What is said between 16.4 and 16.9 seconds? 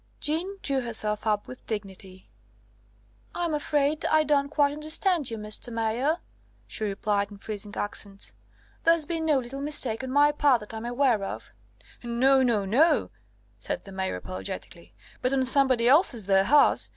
has.